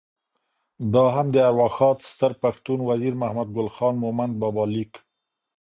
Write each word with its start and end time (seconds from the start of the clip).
دا 0.93 1.05
هم 1.15 1.27
د 1.35 1.37
ارواښاد 1.49 1.97
ستر 2.11 2.31
پښتون 2.43 2.79
وزیر 2.89 3.13
محمد 3.21 3.49
ګل 3.55 3.69
خان 3.75 3.95
مومند 4.03 4.33
بابا 4.41 4.63
لیک: 4.73 4.93